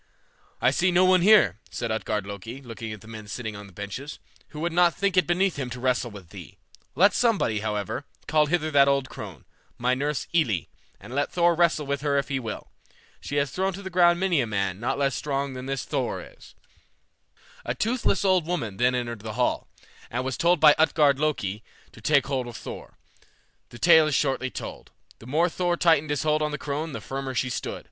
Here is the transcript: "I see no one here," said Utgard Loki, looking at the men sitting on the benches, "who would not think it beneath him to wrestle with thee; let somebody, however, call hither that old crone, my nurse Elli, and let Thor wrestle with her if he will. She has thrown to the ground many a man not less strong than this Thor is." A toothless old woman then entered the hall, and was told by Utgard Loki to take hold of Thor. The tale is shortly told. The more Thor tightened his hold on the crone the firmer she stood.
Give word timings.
"I 0.59 0.71
see 0.71 0.89
no 0.89 1.05
one 1.05 1.21
here," 1.21 1.59
said 1.69 1.91
Utgard 1.91 2.25
Loki, 2.25 2.59
looking 2.59 2.91
at 2.91 3.01
the 3.01 3.07
men 3.07 3.27
sitting 3.27 3.55
on 3.55 3.67
the 3.67 3.71
benches, 3.71 4.17
"who 4.47 4.59
would 4.61 4.73
not 4.73 4.95
think 4.95 5.15
it 5.15 5.27
beneath 5.27 5.57
him 5.57 5.69
to 5.69 5.79
wrestle 5.79 6.09
with 6.09 6.29
thee; 6.29 6.57
let 6.95 7.13
somebody, 7.13 7.59
however, 7.59 8.05
call 8.27 8.47
hither 8.47 8.71
that 8.71 8.87
old 8.87 9.09
crone, 9.09 9.45
my 9.77 9.93
nurse 9.93 10.25
Elli, 10.33 10.69
and 10.99 11.13
let 11.13 11.31
Thor 11.31 11.53
wrestle 11.53 11.85
with 11.85 12.01
her 12.01 12.17
if 12.17 12.29
he 12.29 12.39
will. 12.39 12.71
She 13.19 13.35
has 13.35 13.51
thrown 13.51 13.73
to 13.73 13.83
the 13.83 13.91
ground 13.91 14.19
many 14.19 14.41
a 14.41 14.47
man 14.47 14.79
not 14.79 14.97
less 14.97 15.13
strong 15.13 15.53
than 15.53 15.67
this 15.67 15.85
Thor 15.85 16.19
is." 16.19 16.55
A 17.63 17.75
toothless 17.75 18.25
old 18.25 18.47
woman 18.47 18.77
then 18.77 18.95
entered 18.95 19.19
the 19.19 19.33
hall, 19.33 19.67
and 20.09 20.23
was 20.25 20.35
told 20.35 20.59
by 20.59 20.73
Utgard 20.79 21.19
Loki 21.19 21.61
to 21.91 22.01
take 22.01 22.25
hold 22.25 22.47
of 22.47 22.57
Thor. 22.57 22.97
The 23.69 23.77
tale 23.77 24.07
is 24.07 24.15
shortly 24.15 24.49
told. 24.49 24.89
The 25.19 25.27
more 25.27 25.47
Thor 25.47 25.77
tightened 25.77 26.09
his 26.09 26.23
hold 26.23 26.41
on 26.41 26.49
the 26.49 26.57
crone 26.57 26.93
the 26.93 27.01
firmer 27.01 27.35
she 27.35 27.51
stood. 27.51 27.79